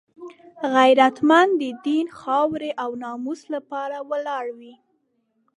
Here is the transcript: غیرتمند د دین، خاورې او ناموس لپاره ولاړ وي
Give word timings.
غیرتمند 0.73 1.51
د 1.61 1.63
دین، 1.85 2.07
خاورې 2.19 2.71
او 2.83 2.89
ناموس 3.03 3.41
لپاره 3.55 3.97
ولاړ 4.09 4.45
وي 4.59 4.73